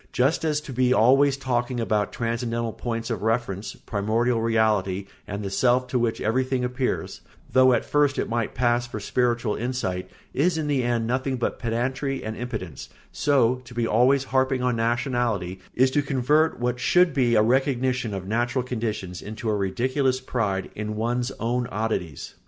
Just 0.11 0.43
as 0.43 0.59
to 0.61 0.73
be 0.73 0.95
always 0.95 1.37
talking 1.37 1.79
about 1.79 2.11
transcendental 2.11 2.73
points 2.73 3.11
of 3.11 3.21
reference, 3.21 3.75
primordial 3.75 4.41
reality, 4.41 5.05
and 5.27 5.43
the 5.43 5.51
self 5.51 5.85
to 5.89 5.99
which 5.99 6.19
everything 6.19 6.63
appears, 6.63 7.21
though 7.53 7.71
at 7.71 7.85
first 7.85 8.17
it 8.17 8.27
might 8.27 8.55
pass 8.55 8.87
for 8.87 8.99
spiritual 8.99 9.55
insight, 9.55 10.09
is 10.33 10.57
in 10.57 10.65
the 10.65 10.81
end 10.81 11.05
nothing 11.05 11.37
but 11.37 11.59
pedantry 11.59 12.23
and 12.23 12.35
impotence, 12.35 12.89
so 13.11 13.57
to 13.63 13.75
be 13.75 13.85
always 13.85 14.23
harping 14.23 14.63
on 14.63 14.75
nationality 14.75 15.59
is 15.75 15.91
to 15.91 16.01
convert 16.01 16.59
what 16.59 16.79
should 16.79 17.13
be 17.13 17.35
a 17.35 17.43
recognition 17.43 18.11
of 18.11 18.25
natural 18.27 18.63
conditions 18.63 19.21
into 19.21 19.51
a 19.51 19.55
ridiculous 19.55 20.19
pride 20.19 20.71
in 20.73 20.95
one's 20.95 21.29
own 21.39 21.67
oddities. 21.71 22.33